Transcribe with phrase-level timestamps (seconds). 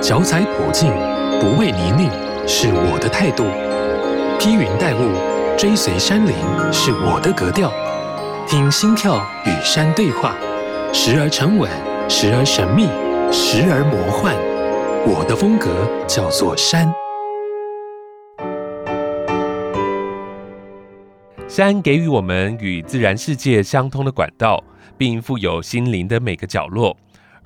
[0.00, 0.92] 脚踩普径，
[1.40, 2.08] 不畏泥泞，
[2.46, 3.44] 是我的态度；
[4.38, 5.10] 披云戴雾，
[5.58, 6.32] 追随山林，
[6.72, 7.72] 是我的格调。
[8.46, 10.36] 听心跳与山对话，
[10.92, 11.68] 时而沉稳，
[12.08, 12.84] 时而神秘，
[13.32, 14.34] 时而魔幻。
[15.04, 15.68] 我的风格
[16.06, 16.90] 叫做山。
[21.48, 24.62] 山给予我们与自然世界相通的管道，
[24.96, 26.96] 并富有心灵的每个角落。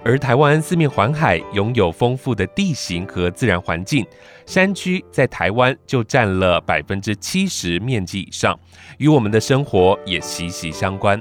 [0.04, 4.04] 而台湾四面环海，拥有丰富的地形和自然环境，
[4.46, 8.58] 山区在台湾就占了百分之七十面积以上，
[8.98, 11.20] 与我们的生活也息息相关。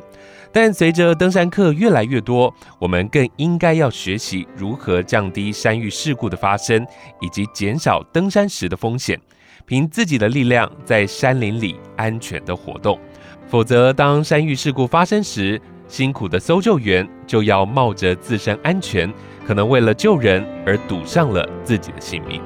[0.52, 6.86] 但随着登山客越来越多，我们更应该要学习如何降低山域事故的发生，
[7.22, 9.18] 以及减少登山时的风险，
[9.66, 13.00] 凭自己的力量在山林里安全的活动。
[13.48, 15.62] 否则，当山域事故发生时，
[15.92, 19.14] 辛苦的搜救员就要冒着自身安全，
[19.46, 22.42] 可能为了救人而赌上了自己的性命。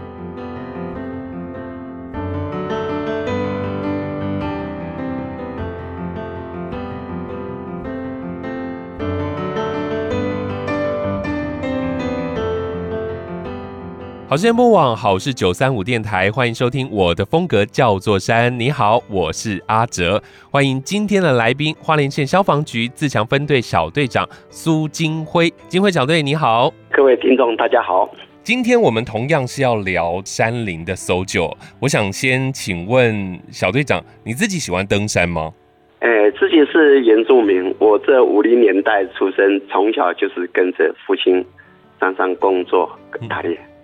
[14.28, 18.60] 好事播网好事九三五电台，欢迎收听我的风格叫做山。
[18.60, 25.54] 你好，我是阿哲，欢迎今天的来宾，花莲县消防局自强分队小队长苏金辉。
[25.68, 28.10] 金辉小队你好，各位听众大家好。
[28.42, 35.54] 今天我们同样是要聊山林的搜救，我想先请问小队长，你自己喜欢登山吗？
[36.00, 41.46] 呃、欸，自己是原住民，我这五零年代出生，从小就是跟着父亲
[42.00, 43.54] 山上工作跟打猎。
[43.54, 43.75] 嗯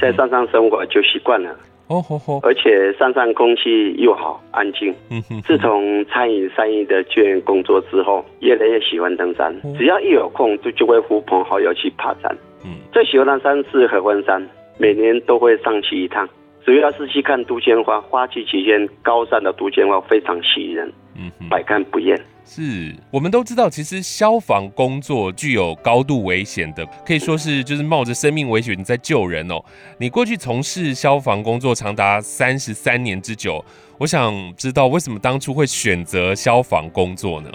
[0.00, 1.50] 在山上生活就习惯了，
[1.88, 4.94] 哦吼吼，而且山上空气又好，安静。
[5.10, 9.54] 嗯哼，自从参与山域的救援工作之后，越来越喜欢登山。
[9.76, 12.36] 只要一有空，就就会呼朋好友去爬山。
[12.64, 14.46] 嗯，最喜欢的山是合欢山，
[14.78, 16.28] 每年都会上去一趟。
[16.64, 22.20] 主要是去看杜鹃花，花期期间高山的杜鹃花非常吸引人，嗯，百看不厌。
[22.52, 29.62] 是我们都知道，其实消防工作具有高度危险的，可以说是就是冒着生命危险在救人哦。
[29.98, 33.64] 你过去从事消防工作长达三十三年之久，
[33.98, 37.48] 我想知道为什么当初会选择消防工作呢？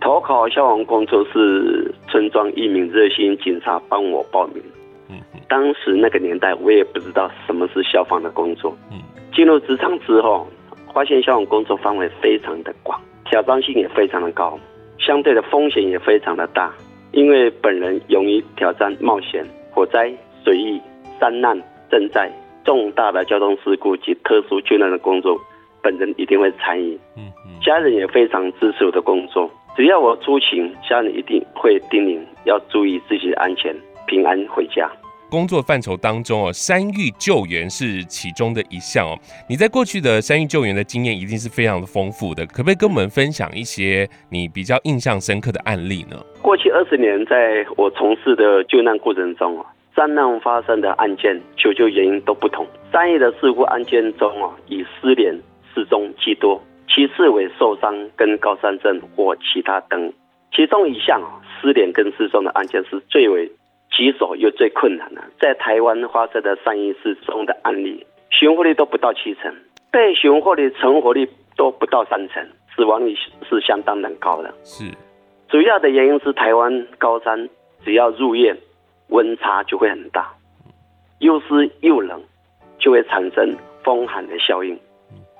[0.00, 4.60] 投考消防工作是村庄一名热心警察帮我报名。
[5.08, 8.76] 嗯，当时那个年代我也不知道什么是消防的工作。
[8.90, 9.00] 嗯，
[9.32, 10.48] 进入职场之后，
[10.92, 13.00] 发现消防工作范围非常的广。
[13.32, 14.60] 挑战性也非常的高，
[14.98, 16.70] 相对的风险也非常的大，
[17.12, 20.12] 因为本人勇于挑战冒险，火灾、
[20.44, 20.78] 水域、
[21.18, 21.58] 山难、
[21.90, 22.30] 震灾、
[22.62, 25.40] 重大的交通事故及特殊救难的工作，
[25.82, 26.92] 本人一定会参与。
[27.16, 33.74] 嗯嗯，家人也非常支持我的工作，只要我出勤，家人一定会叮咛要注意自己的安全，
[34.06, 34.92] 平安回家。
[35.32, 39.16] 工作范畴当中哦，山域救援是其中的一项哦。
[39.48, 46.22] 你在过去的山域救援的经验一定是非常的丰富的，可不可以跟我们分享一些你比较印象深刻的案例呢？
[46.42, 49.64] 过去二十年，在我从事的救难过程中啊，
[49.96, 52.66] 山难发生的案件求救原因都不同。
[52.92, 55.34] 山域的事故案件中啊，以失联、
[55.74, 60.12] 失踪居多，其次为受伤跟高山症或其他等。
[60.54, 61.18] 其中一项，
[61.58, 63.50] 失联跟失踪的案件是最为。
[63.94, 69.54] 棘手又最困难的，在台湾发生的山域失踪的案例，寻获率都不到七成，
[69.90, 73.14] 被寻获的、成活率都不到三成，死亡率
[73.48, 74.52] 是相当的高的。
[74.64, 74.90] 是，
[75.48, 77.48] 主要的原因是台湾高山，
[77.84, 78.56] 只要入夜，
[79.08, 80.32] 温差就会很大，
[81.18, 82.20] 又湿又冷，
[82.78, 83.54] 就会产生
[83.84, 84.78] 风寒的效应。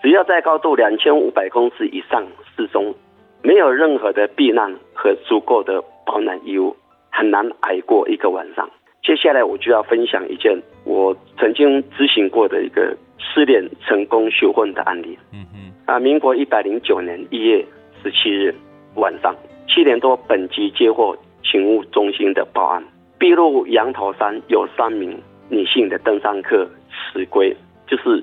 [0.02, 2.22] 只要在高度两千五百公尺以上
[2.54, 2.94] 失踪，
[3.42, 6.76] 没有任何的避难和足够的保暖衣物。
[7.12, 8.68] 很难挨过一个晚上。
[9.04, 15.18] 接下来我就要分享一件我曾经执行过的一个失恋成功救活的案例。
[15.32, 15.72] 嗯嗯。
[15.86, 17.64] 啊，民国一百零九年一月
[18.02, 18.54] 十七日
[18.94, 19.34] 晚上
[19.68, 22.82] 七点多，本局接获勤务中心的报案，
[23.18, 27.54] 碧路羊头山有三名女性的登山客迟归，
[27.88, 28.22] 就是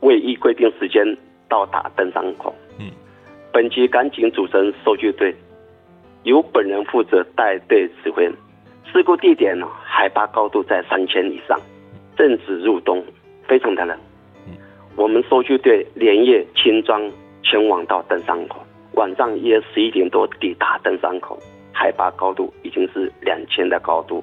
[0.00, 1.16] 未依规定时间
[1.48, 2.52] 到达登山口。
[2.78, 2.90] 嗯。
[3.52, 5.32] 本局赶紧组成搜救队。
[6.24, 8.30] 由本人负责带队指挥。
[8.92, 11.58] 事故地点呢，海拔高度在三千以上，
[12.16, 13.02] 正值入冬，
[13.48, 13.98] 非常的冷。
[14.96, 17.10] 我们搜救队连夜轻装
[17.42, 18.58] 前往到登山口，
[18.92, 21.38] 晚上约十一点多抵达登山口，
[21.72, 24.22] 海拔高度已经是两千的高度。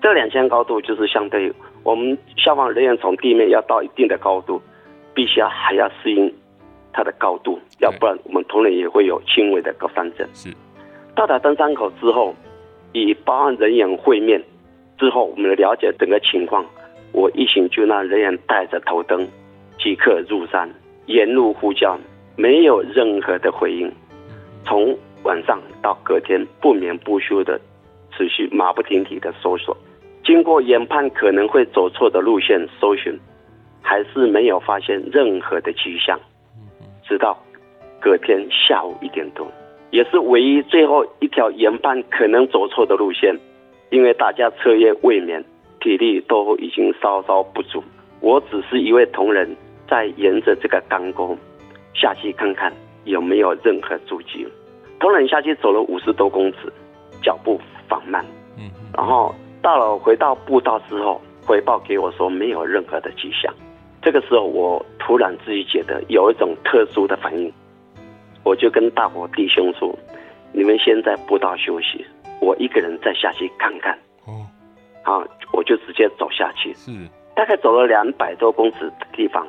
[0.00, 4.60] 这两千高度就是相对于我们消防人员从地面要到一定的高度，
[5.14, 6.32] 必须要还要适应
[6.92, 10.28] 它的高度，要不然我们同仁也会有轻微的高山症。
[10.34, 10.50] 是。
[11.14, 12.34] 到达登山口之后，
[12.92, 14.42] 与报案人员会面
[14.98, 16.64] 之后，我们了解整个情况，
[17.12, 19.28] 我一行救难人员带着头灯
[19.78, 20.68] 即刻入山，
[21.06, 21.98] 沿路呼叫，
[22.36, 23.92] 没有任何的回应。
[24.64, 27.60] 从晚上到隔天，不眠不休的
[28.16, 29.76] 持续马不停蹄的搜索，
[30.24, 33.12] 经过研判可能会走错的路线搜寻，
[33.82, 36.18] 还是没有发现任何的迹象。
[37.04, 37.36] 直到
[38.00, 39.46] 隔天下午一点多，
[39.92, 43.38] 也是唯一最后一条研判可能走错的路线，
[43.90, 45.44] 因为大家彻夜未眠，
[45.80, 47.84] 体力都已经稍稍不足。
[48.20, 49.54] 我只是一位同仁，
[49.86, 51.36] 在沿着这个钢沟
[51.92, 52.72] 下去看看
[53.04, 54.46] 有没有任何足迹。
[54.98, 56.72] 同仁下去走了五十多公尺，
[57.22, 58.24] 脚步放慢。
[58.56, 63.52] 嗯，然后到了回到步道之后，回报给我说没有任何的迹象。
[64.00, 67.52] 这个时候，我突然自己觉得有一种特殊的反应，
[68.44, 69.96] 我就跟大伙弟兄说
[70.52, 72.04] ：“你们先在步道休息，
[72.40, 73.96] 我一个人再下去看看。”
[74.26, 74.46] 哦，
[75.02, 76.72] 好，我就直接走下去。
[76.74, 76.90] 是，
[77.34, 79.46] 大概走了两百多公尺的地方，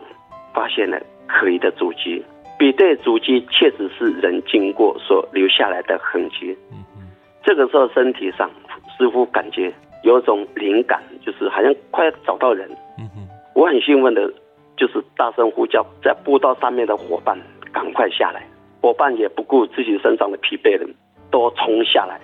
[0.53, 2.23] 发现了可疑的足迹，
[2.57, 6.57] 比对足迹确实是人经过所留下来的痕迹。
[6.71, 7.09] 嗯嗯，
[7.43, 8.49] 这个时候身体上
[8.97, 9.73] 似乎感觉
[10.03, 12.69] 有种灵感，就是好像快要找到人。
[12.99, 14.31] 嗯嗯，我很兴奋的。
[14.75, 17.39] 就是大声呼叫，在步道上面的伙伴
[17.71, 18.43] 赶快下来，
[18.83, 20.85] 伙伴也不顾自己身上的疲惫了，
[21.31, 22.19] 都冲下来。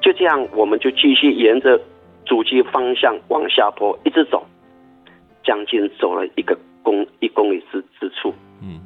[0.00, 1.78] 就这样，我们就继续沿着
[2.24, 4.42] 主机方向往下坡一直走，
[5.44, 8.80] 将近走了一个公一公里之之处，嗯，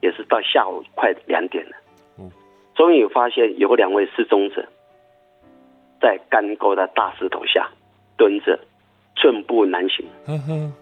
[0.00, 1.76] 也是到下午快两点了，
[2.18, 2.28] 嗯，
[2.74, 4.66] 终于发现有两位失踪者，
[6.00, 7.70] 在干沟的大石头下
[8.16, 8.58] 蹲着，
[9.14, 10.04] 寸步难行。
[10.26, 10.72] 呵呵。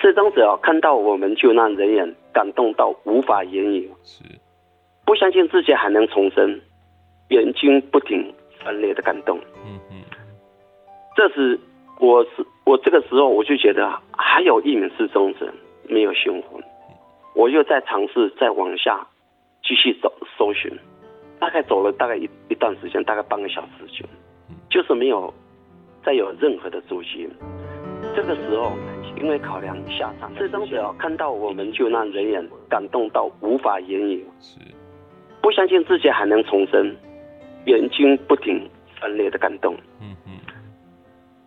[0.00, 4.24] 失踪者看到我们救难人员，感动到无法言语，是
[5.06, 6.60] 不相信自己还能重生，
[7.30, 9.38] 眼睛不停分裂的感动。
[9.64, 10.02] 嗯嗯，
[11.16, 11.58] 这时
[12.00, 13.88] 我是我这个时候我就觉得
[14.18, 15.50] 还有一名失踪者
[15.88, 16.60] 没有寻回，
[17.34, 19.06] 我又在尝试再往下
[19.62, 20.70] 继续走搜寻，
[21.38, 24.04] 大概走了大概一一段时间，大概半个小时就，
[24.68, 25.32] 就是没有
[26.04, 27.28] 再有任何的足迹。
[28.14, 28.72] 这个时候。
[29.18, 34.58] 因为考量下场，失踪者看到我们救难人员，感动到无法言语，是
[35.46, 36.92] 不相信自己还能重生，
[37.66, 38.68] 眼睛不停
[39.00, 39.76] 分裂的感动。
[40.00, 40.40] 嗯嗯，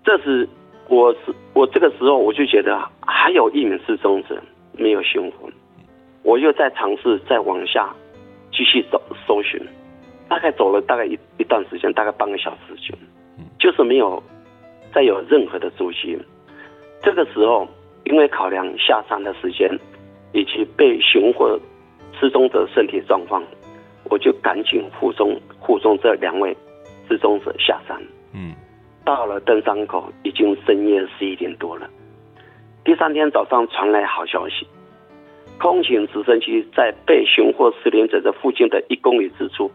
[0.06, 0.48] 这时
[0.88, 4.42] 我是我这个时候我就觉得还有一名失踪者
[4.72, 5.51] 没有寻回，
[6.24, 7.94] 我又在尝试再往下
[8.54, 9.62] 继续走搜寻，
[10.30, 12.96] 大概走了大概一一段时间，大概半个小时就，
[13.60, 14.24] 就是没有
[14.94, 16.18] 再有任何的足迹。
[17.04, 17.68] 这个时候，
[18.06, 19.69] 因为考量下山的时间，
[20.31, 21.60] 以及被寻获
[22.18, 23.44] 失踪者身体状况，
[24.09, 26.56] 我就赶紧护送护送这两位
[27.07, 28.01] 失踪者下山。
[28.33, 28.53] 嗯，
[29.06, 31.89] 到了登山口，已经深夜十一点多了。
[32.83, 34.67] 第三天早上传来好消息，
[35.59, 39.71] 空警直升机在被寻获失联者的附近的一公里之处，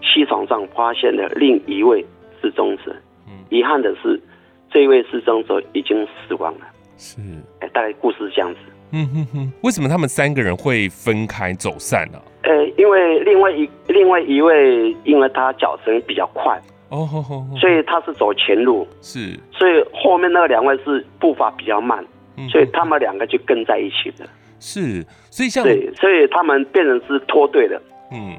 [0.00, 2.04] 溪床上发现了另一位
[2.40, 2.94] 失踪者。
[3.26, 4.20] 嗯，遗憾的是。
[4.68, 6.66] 这位失踪者已经死亡了。
[6.98, 7.18] 是，
[7.60, 8.60] 哎，大概故事是这样子。
[8.90, 12.20] 嗯哼哼，为什么他们三个人会分开走散呢？
[12.42, 18.86] 呃，因为另外一另外一位，因为他脚程比较快，哦吼吼，所以他是走前路。
[19.00, 22.04] 是，所以后面那两位是步伐比较慢，
[22.50, 24.28] 所以他们两个就跟在一起了。
[24.60, 27.82] 是，所以像对，所以他们变成是脱队了。
[28.12, 28.36] 嗯，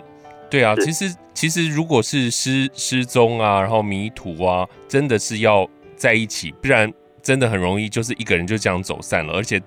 [0.50, 5.68] 对啊，其实其实如果是失失踪啊，然后迷途啊，真的是要。
[5.98, 9.60] 在一起，不然真的很容易就是一个人就这样走散了，而且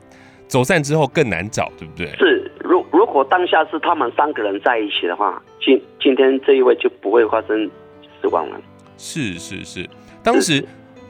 [0.51, 2.09] 走散之后更难找，对不对？
[2.19, 7.71] 是，如如果当下是他们三个人在一起的话，今今天这一位就不会发生
[8.21, 8.61] 死亡了。
[8.99, 9.89] 是是是，
[10.25, 10.63] 当时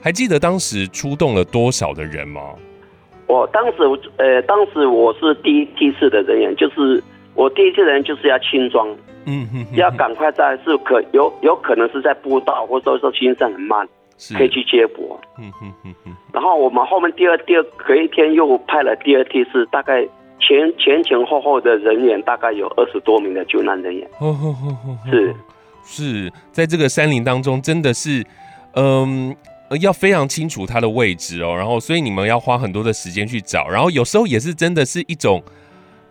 [0.02, 2.42] 还记得当时出动了多少的人吗？
[3.26, 3.76] 我当时
[4.18, 7.02] 呃，当时我是第一梯次的人员，就是
[7.34, 8.94] 我第一次人就是要轻装，
[9.24, 13.88] 嗯哼，要赶快在是可有有可能是在步道，或者说行程很慢。
[14.36, 16.14] 可以去接驳，嗯哼哼哼。
[16.32, 20.02] 然后我们后面第二第二隔一天又派了第二梯次，大概
[20.38, 24.06] 前前前后后的人员大概有二十多名的救难人员。
[24.18, 25.34] 哦哦哦哦，是
[25.84, 28.24] 是在这个山林当中，真的是，
[28.74, 29.34] 嗯，
[29.80, 31.54] 要非常清楚它的位置哦。
[31.56, 35.42] 然后所以你们要花很多的时间去找，然后有时候也是真的是一种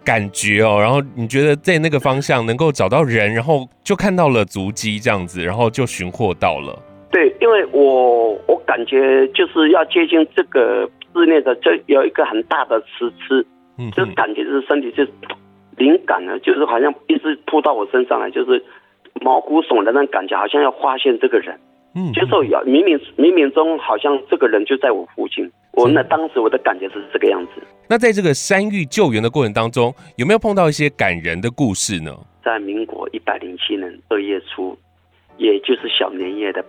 [0.03, 0.79] 感觉哦。
[0.81, 6.77] 然后你觉得在那个方向能够找到人，然后就看到了足迹这样子，然后就寻获到了。
[7.11, 13.45] 对，因为我我感觉就是要接近这个室内的，这有一个很大的石狮，
[13.77, 15.03] 嗯，就感觉就是身体就
[15.77, 18.63] 灵感呢，就是好像一直扑到我身上来，就是
[19.21, 21.59] 毛骨悚然的感觉，好像要发现这个人。
[21.95, 25.49] 嗯，接受遥冥冥冥冥中好像这个人就在我附近。
[25.73, 27.63] 我那当时我的感觉是这个样子。
[27.89, 32.11] 那在这个山域救援的过程当中，有没有碰到一些感人的故事呢？
[32.43, 34.77] 在民国一百零七年二月初，
[35.37, 36.63] 也就是小年夜的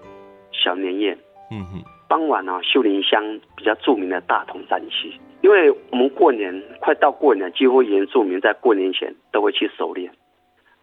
[0.62, 1.16] 小年夜，
[1.50, 5.12] 嗯哼，傍晚啊，秀林乡比较著名的大同山区，
[5.42, 10.10] 因为我们过年快到过年，几乎原住民在过年前都会去狩猎，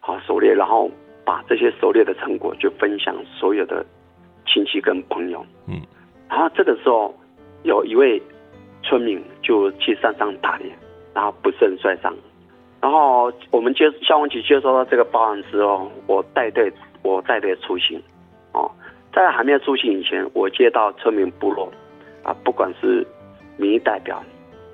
[0.00, 0.90] 好狩猎，然后
[1.24, 3.86] 把这些狩猎的成果就分享所有的
[4.46, 5.80] 亲戚跟朋友，嗯，
[6.28, 7.14] 然后这个时候。
[7.64, 8.22] 有一位
[8.84, 10.70] 村民就去山上打猎，
[11.12, 12.14] 然后不慎摔伤。
[12.80, 18.00] 然后我们接消防局接收到这个报案之后，我带队我带队出行。
[18.52, 18.70] 哦，
[19.12, 21.72] 在还没有出行以前，我接到村民部落
[22.22, 23.06] 啊，不管是
[23.56, 24.22] 民意代表，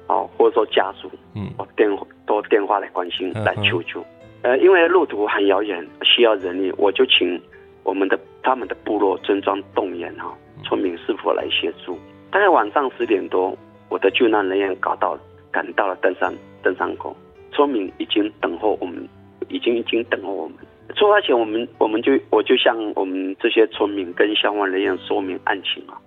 [0.06, 1.88] 啊，或者说家属，嗯，我电
[2.26, 4.04] 都电话来关心来求救。
[4.42, 7.40] 呃，因为路途很遥远，需要人力，我就请
[7.82, 11.98] 我们的他们的部落村庄动员哈，村民是否来协助。
[12.30, 13.56] 大概晚上十点多，
[13.88, 15.18] 我的救难人员赶到，
[15.50, 17.16] 赶到了登山登山口，
[17.52, 19.08] 村民已经等候我们，
[19.48, 20.56] 已经已经等候我们。
[20.94, 25.98] 出发前，我们我们就我就向我们这些村民跟消防人员说明案情啊，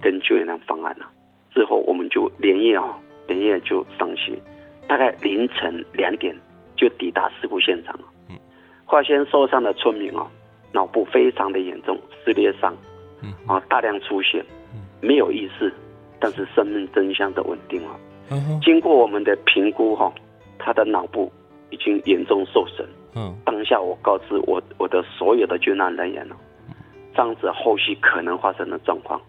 [0.00, 1.10] 跟救援的方案啊。
[1.54, 4.36] 之后，我们就连夜啊，连夜就上去，
[4.88, 6.34] 大概凌晨两点
[6.76, 8.04] 就抵达事故现场了。
[8.30, 8.36] 嗯，
[8.84, 10.26] 化纤受伤的村民啊，
[10.72, 12.74] 脑部非常的严重，撕裂伤，
[13.22, 14.44] 嗯，啊，大量出血。
[15.00, 15.72] 没有意识，
[16.20, 17.98] 但是生命真相的稳定了。
[18.62, 20.12] 经过我们的评估哈，
[20.58, 21.30] 他的脑部
[21.70, 22.88] 已经严重受损。
[23.14, 26.36] 嗯，当下我告知我我的所有的救难人员了，
[27.14, 29.20] 这样子后续可能发生的状况，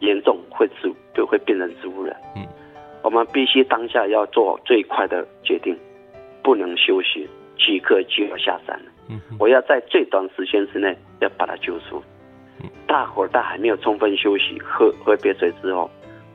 [0.00, 2.14] 严重会植就会变成植物人。
[2.36, 2.46] 嗯，
[3.02, 5.76] 我们必须当下要做最快的决定，
[6.42, 8.80] 不能休息，即刻就要下山。
[9.08, 12.02] 嗯，我要在最短时间之内要把他救出。
[12.86, 15.90] 大伙在还没有充分休息、喝喝杯水之后，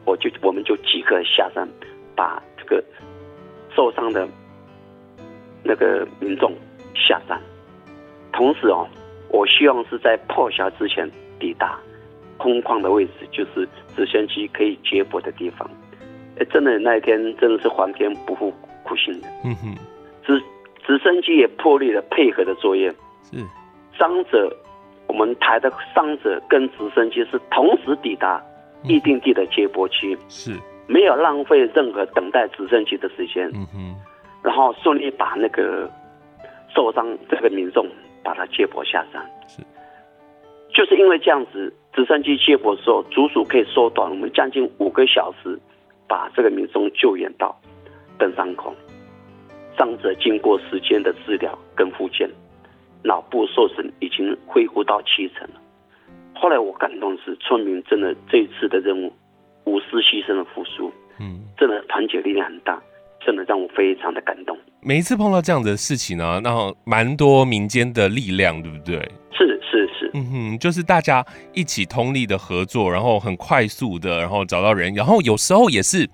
[0.06, 1.68] 我就我们就即刻下山，
[2.16, 2.84] 把这个
[3.74, 4.28] 受伤的
[5.64, 6.52] 那个民众
[7.00, 7.42] 下山。
[8.32, 8.88] 同时哦，
[9.30, 11.80] 我希望是在破晓之前抵达
[12.38, 15.70] 空旷的位置，就是直升机可以接驳的地方。
[16.38, 18.54] 哎，真的那一天真的是皇天不负
[18.84, 19.24] 苦心人。
[19.44, 19.76] 嗯哼，
[20.26, 20.42] 直
[20.86, 22.94] 直升机也破例了配合的作业。
[23.24, 23.38] 是
[23.98, 24.56] 伤者。
[25.08, 28.40] 我们台的伤者跟直升机是同时抵达
[28.84, 33.50] 预定地的接驳区，是没有浪费任何等待直升机的时间。
[33.56, 33.96] 嗯哼，
[34.44, 35.90] 然后顺利把那个
[36.74, 37.88] 受伤这个民众
[38.24, 39.24] 把他接驳下山。
[39.48, 39.62] 是，
[40.74, 45.60] 就是因为这样子，直升机接驳的时候，足足可以缩短我们将近五个小时，
[46.08, 47.56] 把这个民众救援到
[48.18, 48.74] 登山口。
[49.78, 52.30] 伤者经过时间的治疗跟复健。
[53.02, 55.62] 脑部受损已经恢复到七成了。
[56.36, 59.14] 后来我感动的是，村民真的这一次的任务
[59.64, 62.78] 无私牺牲的付出，嗯，真的团结力量很大，
[63.26, 64.58] 真的让我非常的感动。
[64.82, 68.96] 每一次碰到这样的事情呢，然后蛮多民间的力量，对不对？
[69.32, 76.10] 是是是，嗯哼，就是大家一起通力的合作，然后很快速的，然后找到人，然后有时候也是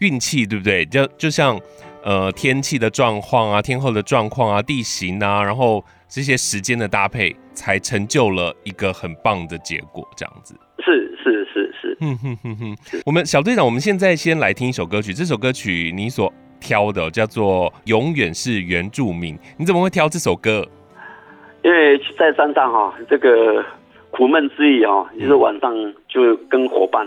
[0.00, 0.84] 运气，对不对？
[0.86, 1.60] 就就像
[2.02, 5.84] 呃天气的状况啊，天候的状况啊，地形啊，然后。
[6.12, 10.04] 这些时间的搭配，才成就了一个很棒的结果。
[10.16, 10.99] 这样子是，
[12.00, 12.76] 嗯哼哼哼。
[13.04, 15.12] 我们小队长，我们现在先来听一首歌曲。
[15.12, 20.66] 这首歌曲你所挑的叫做《永远是原住民》，你怎么会挑这首歌？
[21.62, 23.64] 因为在山上哈，这个
[24.10, 27.06] 苦闷之余哈，就是晚上就跟伙伴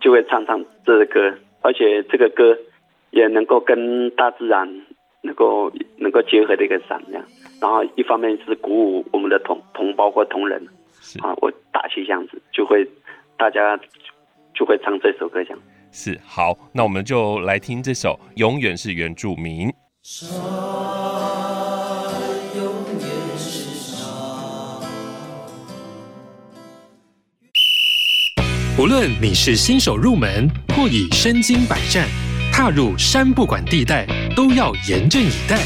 [0.00, 2.56] 就会唱唱这个歌，而且这个歌
[3.10, 4.68] 也能够跟大自然
[5.22, 7.24] 能够能够结合的一个闪亮。
[7.60, 10.64] 然后一方面是鼓舞我们的同同胞或同仁，
[11.20, 12.88] 啊，我打气这样子，就会
[13.36, 13.76] 大家
[14.54, 15.58] 就会唱这首歌，这样。
[15.90, 19.68] 是好，那我们就来听这首《永远是原住民》。
[20.02, 20.30] 山
[22.56, 22.64] 永
[22.98, 23.06] 远
[23.36, 24.00] 是山。
[28.78, 32.08] 无论你是新手入门，或已身经百战，
[32.52, 35.60] 踏入山不管地带，都要严阵以待。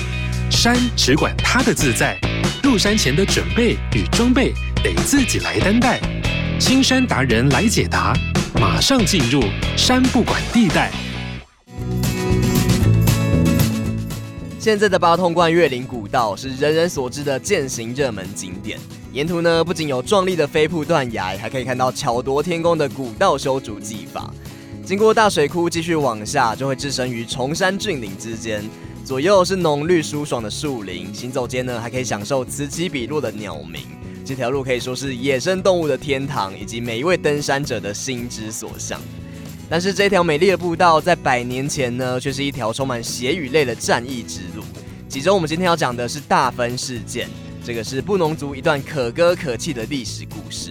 [0.51, 2.19] 山只管他的自在，
[2.63, 4.53] 入山前的准备与装备
[4.83, 6.01] 得自己来担待。
[6.59, 8.13] 青山达人来解答，
[8.59, 9.43] 马上进入
[9.77, 10.91] 山不管地带。
[14.59, 18.79] 现在的八通关越岭古道是人人所知的健行热门景点，
[19.13, 24.33] 沿途呢不仅有壮丽的飞瀑断崖，还可以看到巧夺天工的古道修筑技法。
[24.85, 28.65] 经过大水窟，继续往下就会置身于崇山峻岭之间。
[29.05, 33.83] 左右是浓绿舒爽的树林，行走间呢还可以享受此起彼落的鸟鸣，
[34.27, 39.01] 这条路可以说是野生动物的天堂，以及每一位登山者的心之所向。
[39.71, 44.65] 但是这条美丽的步道，在百年前呢，却是一条充满血与泪的战役之路。
[45.09, 47.29] 其中，我们今天要讲的是大分事件，
[47.65, 50.71] 这个是布农族一段可歌可泣的历史故事。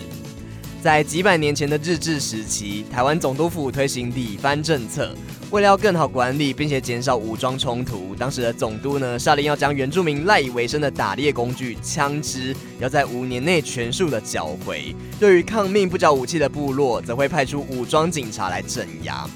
[0.86, 5.15] 在几百年前的日治时期，台湾总督府推行里藩政策。
[5.50, 14.96] 为了要更好管理，并且减少武装冲突，当时的总督呢，下令要将原住民赖以为生的打猎工具枪支，要在五年内全数的缴回。
[15.20, 19.27] 对于抗命不缴武器的部落，则会派出武装警察来镇压。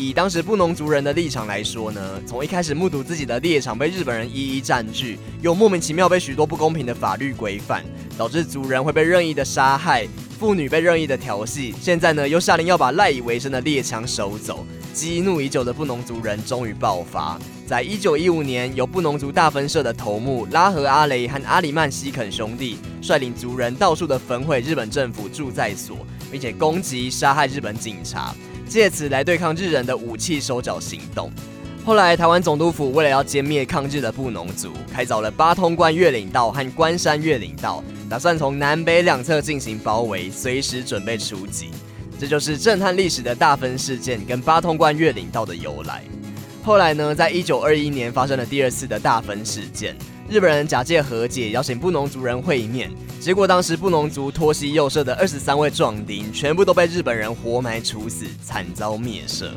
[0.00, 7.84] 以当时布农族人的立场来说呢，从一开始目睹自己的猎场被日本人一一占据，又莫名其妙被许多不公平的法律规范，
[8.16, 11.74] 导致族人会被任意的杀害，妇女被任意的调戏。
[11.82, 14.64] 现在呢，又下令要把赖以为生的猎枪收走。
[14.94, 25.98] 激怒已久的布农族人终于爆发，在一九一五年，由布农族大分社的头目拉合阿雷和阿里曼西肯兄弟率领族人到处的焚毁日本政府驻在所，
[26.32, 28.34] 并且攻击杀害日本警察，
[28.70, 31.28] 借此来对抗日人的武器收缴行动。
[31.84, 41.70] 后来，台湾总督府为了要歼灭抗日的布农族，开凿了八通关越岭道和关山越岭道，打算从南北两侧进行包围，随时准备出击。
[42.16, 46.04] 这就是震撼历史的大分事件跟八通关越岭道的由来。
[46.62, 49.96] 后来呢，在一九二一年发生了第二次的大分事件，
[50.28, 52.88] 日本人假借和解，邀请布农族人会面，
[53.20, 59.52] 结果当时布农族托西右社的二十三位壮丁，全部都被日本人活埋处死，惨遭灭社。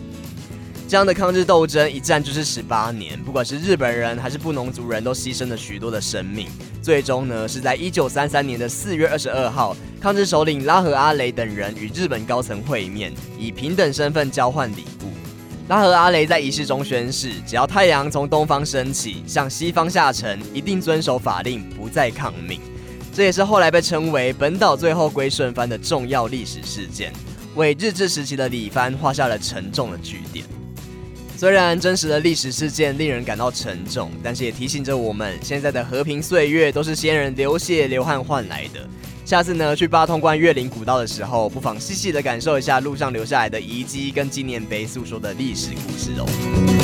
[0.86, 6.50] 这样的抗日斗争一战就是十八年，不管是日本人还是布农族人都牺牲了许多的生命。
[6.82, 15.08] 最终呢，是在一九三三年的四月二十二号，抗日首领拉和阿雷等人与日本高层会面，以平等身份交换礼物。
[15.70, 22.60] 拉和阿雷在仪式中宣誓，只要太阳从东方升起，向西方下沉，一定遵守法令，不再抗命。
[23.14, 27.14] 这也是后来被称为本岛最后归顺藩的重要历史事件，
[27.56, 30.44] 为日治时期的理番画下了沉重的句点。
[31.38, 38.88] 虽然真实的历史事件令人感到沉重，但是也提醒着我们，现在的和平岁月都是先人流血流汗换来的。
[39.26, 46.83] 下次呢，去八通关越岭古道的时候，不妨细细的感受一下路上留下来的遗迹跟纪念碑诉说的历史故事哦。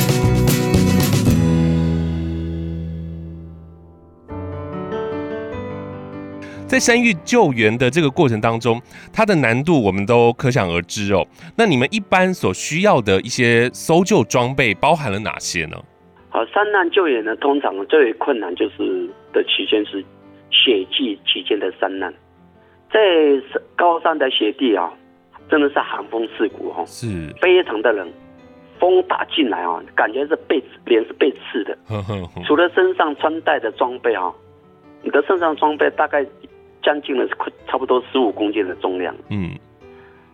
[6.70, 8.80] 在山域救援的这个过程当中，
[9.12, 11.26] 它的难度我们都可想而知哦。
[11.58, 15.76] 那你们一般所需要的一些搜救装备包含了哪些呢？
[16.28, 20.00] 好，山难救援呢，通常最困难就是的期间是
[20.52, 22.14] 雪季期间的山难，
[22.92, 23.00] 在
[23.74, 24.92] 高山的雪地啊，
[25.50, 28.08] 真的是寒风刺骨哈，是非常的冷，
[28.78, 31.76] 风打进来啊，感觉是被脸是被刺的。
[32.46, 34.32] 除了身上穿戴的装备啊，
[35.02, 36.24] 你的身上装备大概。
[36.82, 37.26] 将近了
[37.66, 39.50] 差不多十五公斤的重量，嗯，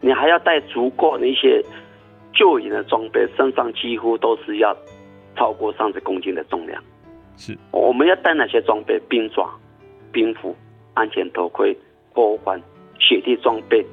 [0.01, 1.65] 你还要带足够的一些
[2.33, 4.77] 救援的装备，身上几乎都是要
[5.37, 6.83] 超过三十公斤的重量。
[7.37, 8.99] 是，我们要带哪些装备？
[9.09, 9.51] 冰爪、
[10.13, 10.57] 冰斧、
[10.95, 11.77] 安全头盔、
[12.13, 12.61] 锅环、
[12.99, 13.85] 雪地装备，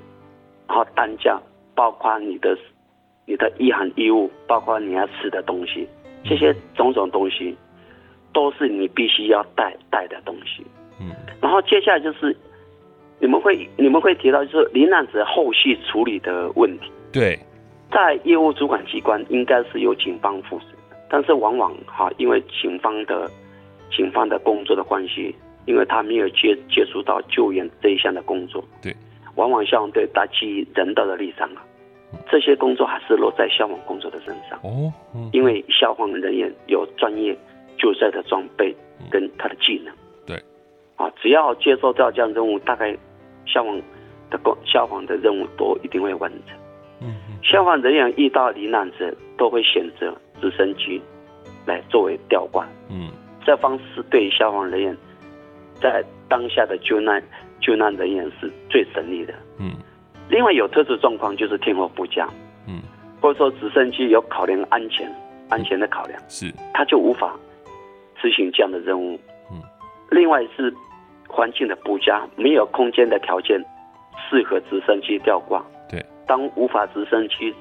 [0.68, 1.42] 然后担架，
[1.76, 2.58] 包括你的
[3.26, 5.88] 你的御寒衣物，包括你要吃的东西，
[6.24, 7.56] 这些种种东西
[8.32, 10.66] 都是你必须要带带的东西。
[11.00, 11.12] 嗯，
[11.44, 12.34] 然后接下来就是
[13.20, 16.90] 你们会你们会提到就是罹难者后续处理的问题。
[17.12, 17.38] 对，
[17.92, 20.66] 在业务主管机关应该是由警方负责，
[21.10, 23.30] 但是往往哈，因为警方的
[23.92, 28.96] 警方的工作的关系，因为他没有接接触到救援这一项的工作，对，
[29.36, 31.62] 往往消防队打起人道的立场啊，
[32.32, 34.92] 这些工作还是落在消防工作的身上哦，
[35.34, 37.38] 因为消防人员有专业
[37.78, 38.74] 救灾的装备
[39.12, 39.94] 跟他的技能。
[41.04, 42.98] 啊，只要接受到这样任务，大概
[43.46, 43.82] 消防
[44.30, 46.58] 的工消防的任务都一定会完成。
[47.02, 51.02] 嗯，消防人员遇到罹难者，都会选择直升机
[51.66, 52.66] 来作为吊挂。
[52.90, 53.12] 嗯，
[53.46, 54.98] 这方式对消防人员
[55.82, 57.22] 在当下的救难
[57.60, 59.34] 救难人员是最省力的。
[59.60, 59.74] 嗯，
[60.30, 62.30] 另外有特殊状况就是天候不佳。
[62.66, 62.82] 嗯，
[63.20, 65.12] 或者说直升机有考量安全
[65.50, 67.36] 安全的考量，是他就无法
[68.22, 69.20] 执行这样的任务。
[69.52, 69.62] 嗯
[70.12, 70.72] 另外是
[71.36, 73.60] 环境的不佳，没有空间的条件
[74.30, 75.66] 适合直升机吊挂。
[75.90, 77.52] 对，当无法直升机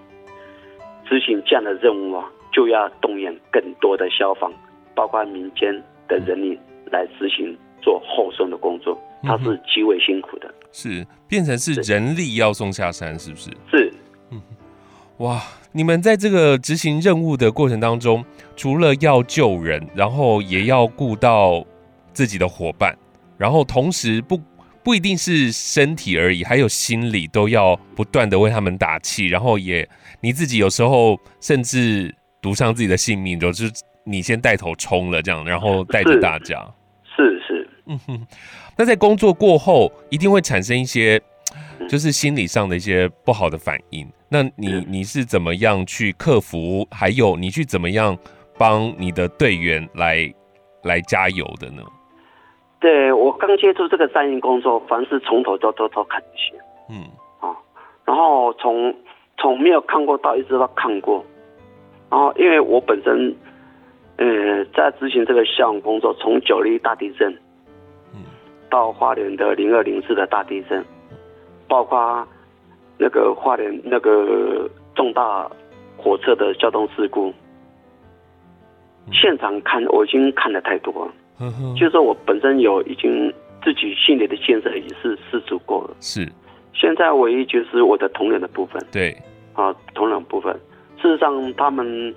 [1.09, 4.53] 执行这样的任务啊，就要动员更多的消防，
[4.95, 5.73] 包括民间
[6.07, 6.59] 的人力
[6.91, 10.47] 来执行做后送的工作，它是极为辛苦的。
[10.49, 13.51] 嗯、是变成是人力要送下山，是不是？
[13.71, 13.93] 是。
[14.31, 14.41] 嗯，
[15.19, 15.41] 哇，
[15.73, 18.23] 你们在这个执行任务的过程当中，
[18.55, 21.65] 除了要救人，然后也要顾到。
[22.15, 22.95] 自己的伙伴，
[23.43, 24.41] 然后同时不
[24.85, 29.89] 不一定是身体而已，还有心理都要不断的为他们打气，然后也
[30.21, 33.69] 你自己有时候甚至赌上自己的性命，就是
[34.05, 36.57] 你先带头冲了这样，然后带着大家。
[37.17, 38.27] 是是，是嗯哼。
[38.77, 41.21] 那在工作过后，一定会产生一些
[41.89, 44.09] 就是心理上的一些不好的反应。
[44.29, 46.87] 那你你是怎么样去克服？
[46.93, 48.17] 还有你去怎么样
[48.57, 50.33] 帮你的队员来
[50.85, 51.83] 来加油的呢？
[52.83, 56.59] 对，我刚接触这个山营工作，凡是从头到都都看一些，
[56.91, 57.07] 嗯。
[57.39, 57.57] 啊，
[58.05, 58.93] 然后从
[59.39, 61.25] 从没有看过到一直到看过，
[62.11, 63.33] 然后因为我本身
[64.17, 67.33] 呃在执行这个项目工作，从九二一大地震，
[68.15, 68.25] 嗯，
[68.69, 70.85] 到花莲的零二零四的大地震，
[71.69, 72.27] 包括
[72.99, 75.49] 那个花莲那个重大
[75.97, 77.33] 火车的交通事故，
[79.13, 81.13] 现场看我已经看得太多了。
[81.77, 85.97] 就是说我本身有已经自己心理的建设已经是是足够了。
[86.01, 86.31] 是，
[86.73, 88.81] 现在唯一就是我的同仁的部分。
[88.93, 89.17] 对，
[89.55, 90.53] 啊，同仁部分，
[91.01, 92.15] 事实上他们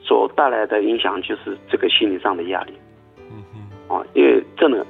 [0.00, 2.72] 所带来的影响就是这个心理上的压力。
[3.30, 3.42] 嗯
[3.88, 4.86] 哼，啊，因为真的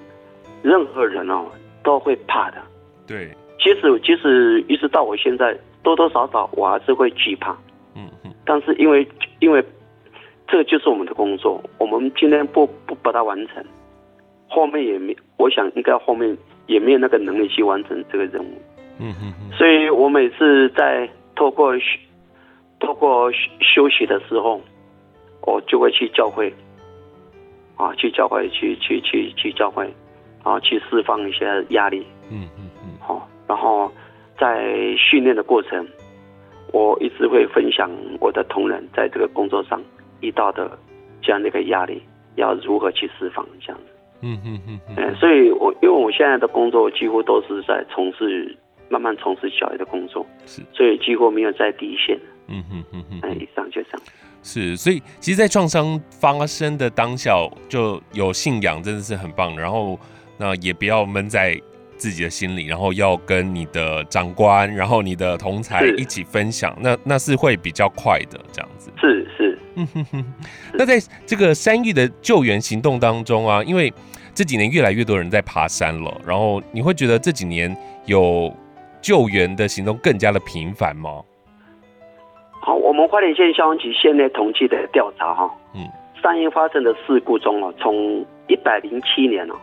[0.62, 1.46] 任何人哦
[1.82, 2.58] 都会怕的。
[3.06, 7.56] 对，即使即使一直到我现在多多少少我还是会惧怕。
[7.94, 9.06] 嗯哼，但是因为
[9.40, 9.64] 因为。
[10.52, 13.64] 这个就是我们的工作，我们今天不不把它完成，
[14.50, 16.36] 后面也没，我想应该后面
[16.66, 18.52] 也没有那个能力去完成这个任务。
[18.98, 19.50] 嗯嗯嗯。
[19.56, 21.72] 所以我每次在透过
[22.80, 24.60] 透过休息的时候，
[25.40, 26.52] 我就会去教会，
[27.76, 29.90] 啊，去教会去去去去教会，
[30.42, 32.06] 啊，去释放一些压力。
[32.30, 32.98] 嗯嗯嗯。
[33.00, 33.90] 好，然后
[34.38, 35.88] 在训练的过程，
[36.74, 39.82] 我一直会分享我的同仁在这个工作上。
[40.22, 40.78] 遇到的
[41.20, 42.02] 这样的一个压力，
[42.36, 43.92] 要如何去释放这样子？
[44.22, 45.14] 嗯嗯嗯嗯。
[45.16, 48.56] 所以我因为我现在的工作几乎都是在从事
[48.88, 52.18] 慢慢从事小孩的工作，是，所以几乎没有在第一线。
[52.48, 53.36] 嗯哼嗯哼，哎。
[53.38, 54.02] 以上就这样。
[54.42, 57.32] 是，所以其实，在创伤发生的当下，
[57.68, 59.56] 就有信仰真的是很棒。
[59.56, 59.96] 然后，
[60.36, 61.56] 那也不要闷在
[61.96, 68.90] 自己的心里，然后要跟你的长官，然后你的同才一起分享，那那是会比较快的这样子。
[69.00, 69.31] 是是。
[69.74, 70.24] 嗯哼哼，
[70.74, 73.92] 那在这个山域的救援行动当中啊，因为
[74.34, 77.74] 这几年越来越多人在爬山了，然后你会觉得这几年
[78.06, 78.54] 有
[79.00, 81.22] 救援的行动更加的频繁吗？
[82.60, 85.88] 好，我们花莲县消防局县内统计的调查哈，嗯，
[86.22, 89.54] 山域发生的事故中啊，从一百零七年哦，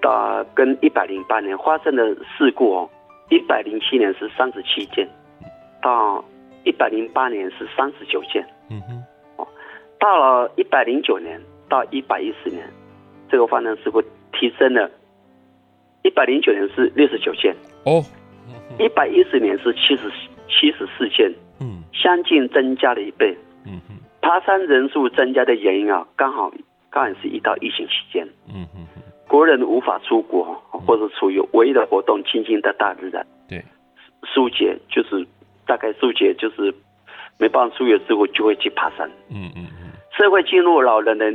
[0.00, 2.04] 到跟一百零八年发生的
[2.36, 2.90] 事故哦，
[3.30, 5.08] 一百零七年是三十七件，
[5.82, 6.24] 到
[6.64, 8.46] 一百零八年是三十九件。
[8.70, 9.04] 嗯哼，
[9.36, 9.48] 哦，
[9.98, 12.68] 到了一百零九年到一百一十年，
[13.30, 14.02] 这个发生事故
[14.32, 14.90] 提升了。
[16.02, 17.54] 一百零九年是六十九件
[17.84, 18.04] 哦，
[18.78, 20.10] 一百一十年是七十
[20.48, 23.36] 七十四件，嗯，相近增加了一倍。
[23.64, 26.52] 嗯哼，爬山人数增加的原因啊，刚好
[26.90, 28.26] 刚好是一到疫情期间。
[28.48, 28.86] 嗯哼，
[29.26, 33.26] 国人无法出国，或者处于唯一的活动亲近的大自然。
[33.48, 33.64] 对，
[34.24, 35.26] 疏解就是
[35.66, 36.74] 大概疏解就是。
[37.38, 39.08] 没办法出游之后，就会去爬山。
[39.30, 39.92] 嗯嗯嗯。
[40.16, 41.32] 社会进入老人的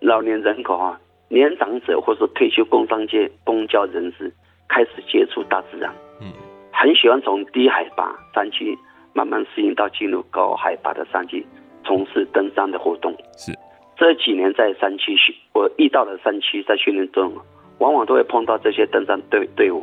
[0.00, 4.32] 老年人口啊，年长者或是退休工商界公交人士
[4.68, 5.92] 开始接触大自然。
[6.20, 6.32] 嗯。
[6.72, 8.76] 很喜欢从低海拔山区
[9.14, 11.44] 慢慢适应到进入高海拔的山区，
[11.84, 13.16] 从事登山的活动。
[13.38, 13.52] 是。
[13.96, 17.32] 这几年在山区训，我遇到的山区在训练中，
[17.78, 19.82] 往往都会碰到这些登山队队伍。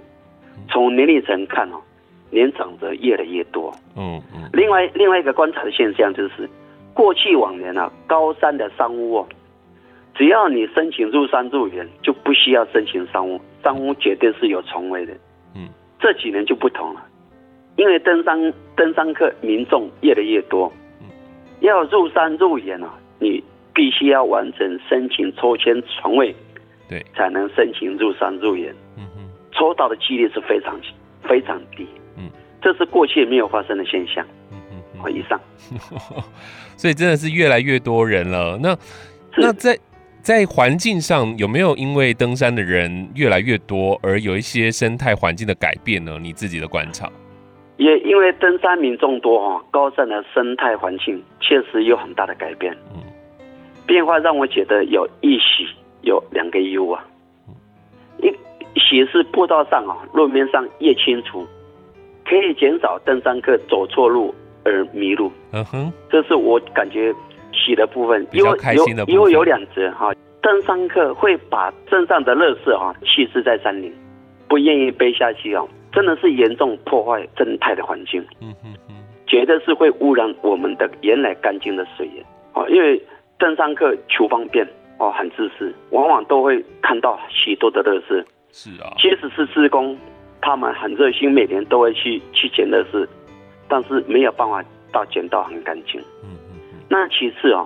[0.69, 1.81] 从年龄层看哦。
[2.33, 4.49] 年长者越来越多，嗯嗯。
[4.51, 6.49] 另外另外一个观察的现象就是，
[6.93, 9.27] 过去往年啊，高山的商务哦，
[10.15, 13.39] 只要你申请入山入园，就不需要申请商务。
[13.63, 15.13] 商务绝对是有床位的。
[15.55, 15.69] 嗯，
[15.99, 17.05] 这几年就不同了，
[17.77, 20.69] 因为登山登山客民众越来越多，
[21.01, 21.07] 嗯，
[21.61, 23.41] 要入山入园啊，你
[23.73, 26.35] 必须要完成申请抽签床位，
[26.89, 28.75] 对，才能申请入山入园。
[28.97, 30.77] 嗯嗯，抽到的几率是非常
[31.23, 31.87] 非常低。
[32.63, 34.26] 这是过去没有发生的现象。
[34.52, 35.39] 嗯嗯，嗯，以上。
[36.78, 38.58] 所以真的是越来越多人了。
[38.62, 38.78] 那
[39.38, 39.78] 那在
[40.21, 46.17] 在环境上有没有因为登山的人越来越多而有一些生态环境的改变呢？
[46.19, 47.10] 你自己的观察？
[47.78, 52.73] 也因为登山民众多哈，高山的生态环境确实有很大的改变。
[52.95, 53.02] 嗯，
[53.86, 55.67] 变化让我觉得有一喜
[56.02, 57.04] 有两个忧啊。
[58.19, 58.30] 一
[58.80, 61.45] 喜是步道上啊，路面上越清楚。
[62.25, 64.33] 可以减少登山客走错路
[64.63, 65.31] 而迷路。
[65.51, 67.13] 嗯哼，这是我感觉
[67.51, 68.25] 喜的部分。
[68.31, 69.15] 比较开心的部分。
[69.15, 73.93] 因为有两则哈，登山客会把身上的垃圾哈弃置在山林，
[74.47, 78.21] 不愿意背下去哦，真的是严重破坏生态的环境。
[78.41, 78.95] 嗯嗯嗯，
[79.27, 82.67] 绝对是会污染我们的原来干净的水源啊。
[82.69, 83.01] 因为
[83.38, 84.65] 登山客求方便
[84.99, 88.25] 哦，很自私，往往都会看到许多的垃圾。
[88.51, 89.97] 是啊，即使是施工，
[90.45, 93.08] 他们很热心，每年都会去去捡垃圾，
[93.69, 96.01] 但是没有办法到捡到很干净。
[96.21, 96.79] 嗯嗯嗯。
[96.89, 97.65] 那其次哦，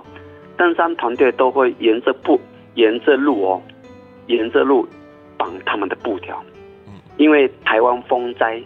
[0.56, 2.40] 登山团队都会沿着步，
[2.74, 3.60] 沿着路哦，
[4.28, 4.86] 沿着路
[5.36, 6.40] 绑他们的布条。
[6.86, 8.62] 嗯，因为台湾风灾、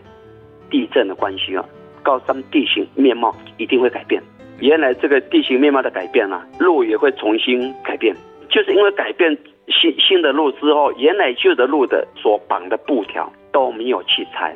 [0.69, 1.65] 地震的关系啊，
[2.03, 4.23] 高山地形面貌一定会改变。
[4.61, 8.15] 原来这个地形面貌的改变啊，路也会重新改变，
[8.51, 9.39] 就是因为改变。
[9.69, 14.55] 新新的路之后，原来旧的路的所绑的布条都没有去猜，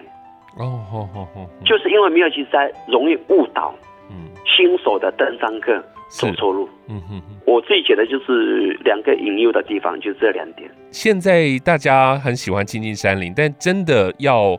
[0.56, 3.74] 哦好好好，就是因为没有去猜，容易误导，
[4.10, 10.70] 嗯，新手的登山客走错路，嗯哼，我自己觉得就是两个隐忧的地方，就这两点。
[10.90, 14.58] 现在大家很喜欢亲近山林，但真的要。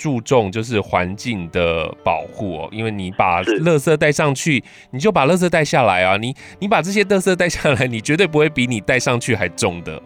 [0.00, 6.16] 注重就是环境的保护哦，因为你把垃圾带上去，你就把垃圾带下来啊。
[6.16, 10.00] 你你把这些垃圾带下来，你绝对不会比你带上去还重的。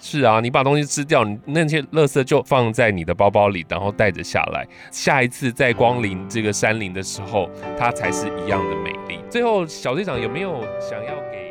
[0.00, 4.66] 是啊，你把东西吃掉，那些垃圾就放在你的包包里，然后带着下来。
[4.90, 9.18] 下一次再光临这个山林的时候，它才是一样的美丽。
[9.30, 11.46] 最后，小队长有没有想要给？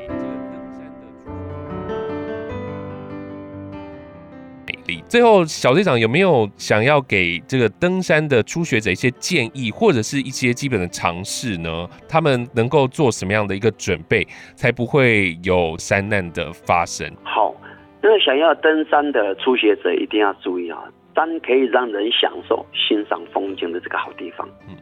[5.10, 11.90] 最后，小队长有没有想要给这个登山的初学者一些建议，或者是一些基本的常识呢？
[12.08, 17.12] 他们能够做什么样的一个准备，才不会有山难的发生？
[17.24, 17.55] 好，
[18.06, 20.78] 那个想要登山的初学者一定要注意啊，
[21.16, 24.48] 山可以让人享受欣赏风景的这个好地方。
[24.70, 24.76] 嗯，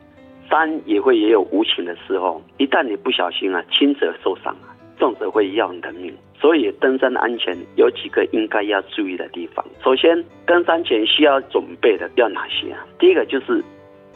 [0.50, 6.14] 山也会也有无情的时候，一旦你不小心啊，轻者受伤啊，重者会要你的命。
[6.38, 9.66] 所以登山的安全有几个应该要注意的地方。
[9.82, 12.86] 首先，登山前需要准备的要哪些啊？
[13.00, 13.64] 第一个就是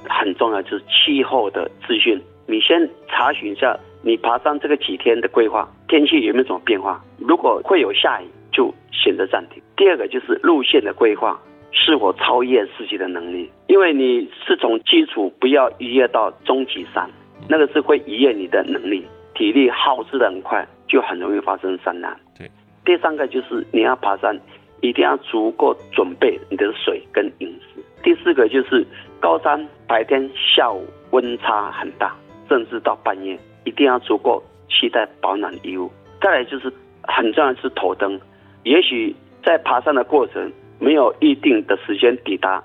[0.10, 2.22] 很重要，就是气候的资讯。
[2.46, 7.02] 你先查询一下你爬山这个几天的规划，天气有没有什么变化？
[7.20, 8.26] 如果会有下雨，
[8.58, 9.62] 就选择暂停。
[9.76, 11.39] 第二个就是路线的规划
[11.72, 17.08] 是否超越自己的能力，因为你是从基础不要逾越到终极山，
[17.48, 20.67] 那个是会逾越你的能力，体力耗失的很快。
[20.89, 22.17] 就很容易发生山难。
[22.38, 22.50] 对，
[22.86, 24.39] 第三个就是你要爬山，
[24.80, 27.84] 一定要足够准备你的水跟饮食。
[28.02, 28.88] 第四个就是
[29.20, 32.15] 高山白天下午温差很大，
[32.48, 35.91] 甚至到半夜，一定要足够携带保暖衣物。
[36.22, 36.72] 再来就是
[37.04, 38.17] 很重要的是头灯，
[38.68, 42.62] 也许在爬山的过程没有预定的时间抵达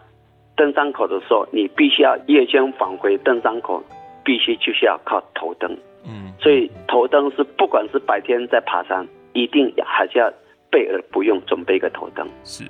[0.56, 3.80] 登山口的时候，你必须要夜间返回登山口，
[4.24, 5.70] 必须就是要靠头灯。
[6.04, 10.28] 嗯，所以头灯是不管是白天在爬山，一定还是要
[10.72, 12.28] 备而不用，准备一个头灯。
[12.42, 12.64] 是。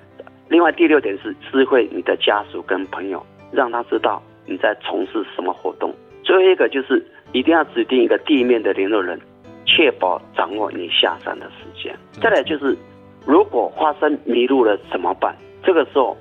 [0.48, 5.90] 另外第六点是知会你的家属跟朋友，让他知道你在从事什么活动。
[6.22, 9.18] 最后一个就是一定要指定一个地面的联络人，
[9.64, 11.96] 确保掌握你下山的时间。
[12.20, 12.76] 再来就是，
[13.26, 15.36] 如果发生迷路了怎么办？
[15.64, 16.16] 这个时候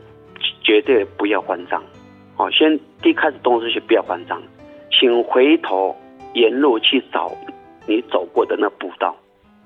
[0.63, 1.81] 绝对不要慌张。
[2.37, 4.41] 哦，先一开始动作就不要慌张，
[4.91, 5.95] 请回头。
[6.33, 7.29] 沿路去找
[7.85, 9.13] 你走过的那步道，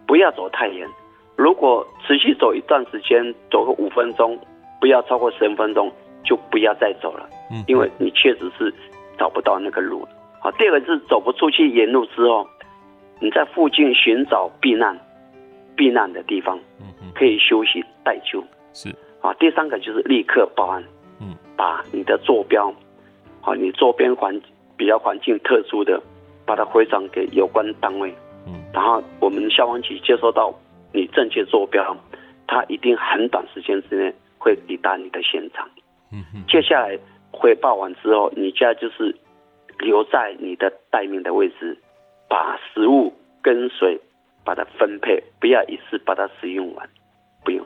[0.07, 0.89] 不要走太远。
[1.35, 4.35] 如果持续走一段时间，走个五分钟，
[4.81, 5.91] 不要超过十分钟，
[6.23, 7.29] 就不要再走了。
[7.51, 8.73] 嗯，因为你确实是
[9.15, 10.09] 找不到那个路了。
[10.41, 12.47] 好，第二个是走不出去沿路之后，
[13.19, 14.99] 你在附近寻找避难、
[15.75, 16.59] 避难的地方，
[17.15, 18.43] 可以休息待救。
[18.73, 18.93] 是。
[19.21, 20.83] 啊，第三个就是立刻报案。
[21.19, 22.71] 嗯，把你的坐标，
[23.41, 24.39] 好，你周边环
[24.77, 25.99] 比较环境特殊的。
[26.47, 28.13] 把它回转给有关单位，
[28.45, 30.53] 嗯，然后我们消防局接收到
[30.93, 31.97] 你正确坐标，
[32.45, 35.67] 它一定很短时间之内会抵达你的现场，
[36.11, 36.43] 嗯哼。
[36.47, 36.95] 接下来
[37.31, 39.15] 汇报完之后，你家就是
[39.79, 41.75] 留在你的待命的位置，
[42.29, 43.99] 把食物跟水
[44.43, 46.87] 把它分配，不要一次把它使用完，
[47.45, 47.65] 不用。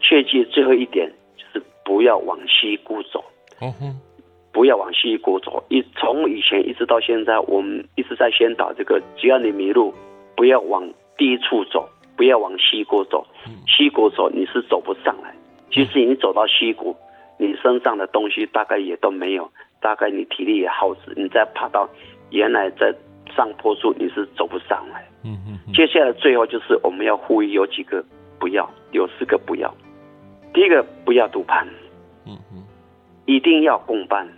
[0.00, 3.24] 切记最后一点就是不要往西谷走，
[3.60, 4.00] 嗯哼。
[4.52, 9.92] 不要往西谷走，一从以前一直到现在，我们一直在宣导这个：只要你迷路，
[10.36, 13.26] 不要往低处走，不要往西谷走。
[13.66, 15.34] 西谷走你是走不上来。
[15.72, 16.94] 即使你走到西谷，
[17.36, 21.12] 你身上的东西大概也都没有，大概你体力也耗死。
[21.16, 21.88] 你再爬到
[22.30, 22.94] 原来在
[23.34, 25.04] 上坡处，你是走不上来。
[25.24, 25.72] 嗯嗯。
[25.72, 28.04] 接下来最后就是我们要呼吁有几个
[28.44, 29.74] 不要，有四个不要。
[30.52, 31.66] 第一个不要独盘。
[32.26, 32.62] 嗯嗯。
[33.24, 34.28] 一定要共办。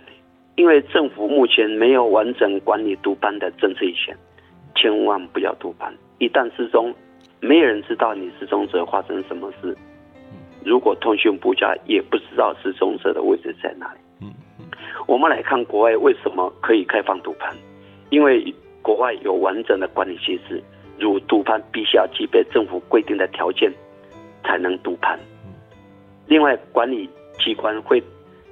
[0.55, 4.15] 因为政府目前没有完整管理独攀的政策以前，
[4.75, 5.93] 千万不要独攀。
[6.19, 6.95] 一旦失踪，
[7.41, 9.75] 没有人知道你失踪者发生什么事，
[10.63, 13.99] 如果通讯不佳，也不知道失踪者的位置在哪里。
[14.21, 14.65] 嗯嗯，
[15.05, 17.53] 我们来看国外为什么可以开放赌盘，
[18.09, 20.63] 因为国外有完整的管理机制，
[20.97, 23.69] 如赌盘必须要具备政府规定的条件
[24.47, 25.19] 才能读盘。
[26.25, 28.01] 另外，管理机关会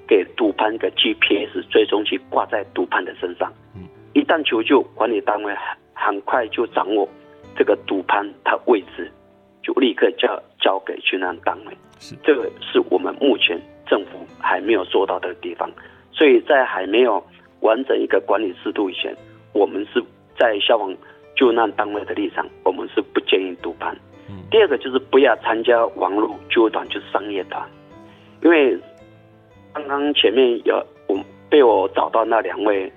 [0.06, 3.52] 给赌盘的 GPS 追踪器挂在赌盘的身上，
[4.14, 7.08] 一旦求救，管理单位很很快就掌握
[7.58, 9.10] 这个赌盘它位置，
[9.64, 11.78] 就立刻交交给救难单位。
[11.98, 15.72] 是，这个是我们目前政府还没有做到的地方，
[16.12, 17.24] 所以在还没有
[17.62, 19.16] 完整一个管理制度以前，
[19.54, 20.04] 我们是
[20.38, 20.94] 在消防
[21.36, 23.98] 救难单位的立场，我们是不建议赌盘。
[24.50, 27.68] 第二个就是不要参加网络纠团，就是商业团，
[28.42, 28.78] 因为
[29.74, 32.92] 刚刚前面有我被我找到那两位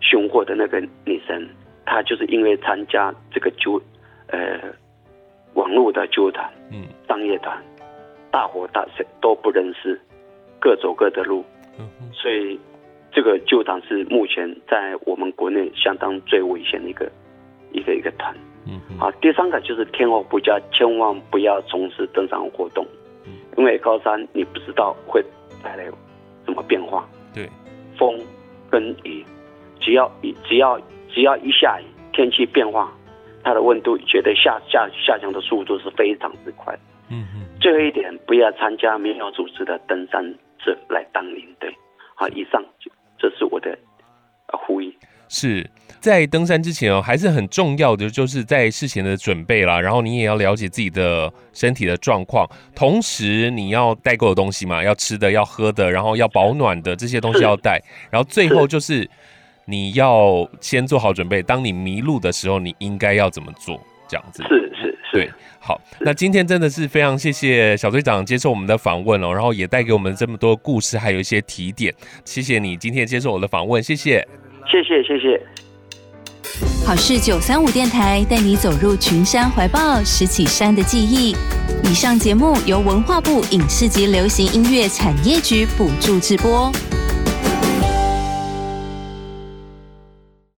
[0.00, 1.48] 凶祸的那个女生，
[1.84, 3.80] 她就是因为参加这个纠
[4.28, 4.60] 呃
[5.54, 7.56] 网络的纠团，嗯，商业团，
[8.30, 10.00] 大伙大谁都不认识，
[10.58, 11.44] 各走各的路，
[11.78, 12.58] 嗯所以
[13.12, 17.10] 这个纠团是目前在我们国内相当最危险的一个
[17.72, 18.34] 一个一个团。
[18.66, 22.86] 嗯，好，第三个就是天候不佳，千万不要从事登山活动，
[23.56, 25.24] 因为高山你不知道会
[25.62, 25.84] 带来
[26.44, 27.08] 什么变化。
[27.34, 27.48] 对，
[27.98, 28.18] 风
[28.70, 29.24] 跟雨，
[29.80, 30.10] 只要
[30.48, 32.92] 只要只要一下雨，天气变化，
[33.42, 36.72] 它的温度觉得下下下降的速度是非常之快。
[37.10, 37.46] 嗯嗯。
[37.60, 40.22] 最后一点，不要参加没有组织的登山
[40.58, 41.72] 者来当领队。
[42.14, 43.76] 好，以上就这是我的
[44.48, 44.92] 呼吁。
[45.32, 45.68] 是。
[46.00, 49.80] 在登山之前哦，还是很重要的，就是在事前的准备啦。
[49.80, 57.80] 然后你也要了解自己的身体的状况，同时你要带够的东西嘛，要吃的、要喝的，然后要保暖的这些东西要带。
[58.10, 59.08] 然后最后就是
[59.64, 63.80] 你要先做好准备，当你迷路的时候，你应该要怎么做？
[64.08, 64.42] 这样子。
[64.42, 65.12] 是是是。
[65.12, 71.94] 对，好，那今天真的是非常谢谢小队长接受我们的访问哦，然后也带给我们这么多故事，还有一些提点。
[72.24, 74.26] 谢谢你今天接受我的访问，谢谢。
[74.70, 75.40] 谢谢谢谢。
[76.84, 81.36] 好事九三五电台带你走入群山怀抱，拾起山的记忆。
[81.84, 86.70] 以上节目由文化部影视及流行音乐产业局补助直播。